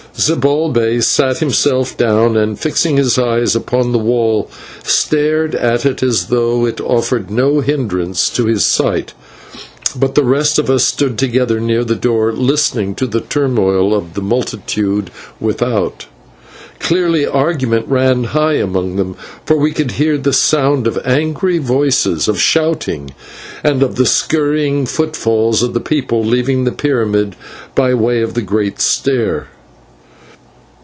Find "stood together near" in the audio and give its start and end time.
10.83-11.83